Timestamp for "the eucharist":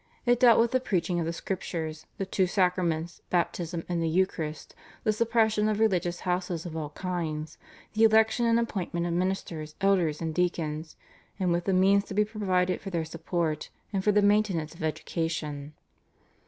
4.01-4.73